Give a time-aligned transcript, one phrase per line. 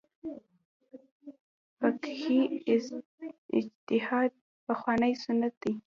[1.79, 2.39] فقهي
[3.57, 4.31] اجتهاد
[4.65, 5.73] پخوانی سنت دی.